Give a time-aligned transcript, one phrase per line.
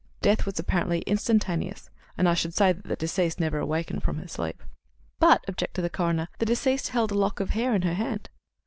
[0.23, 4.27] Death was apparently instantaneous, and I should say that the deceased never awakened from her
[4.27, 4.63] sleep."
[5.19, 8.31] "But," objected the coroner, "the deceased held a lock of hair in her hand."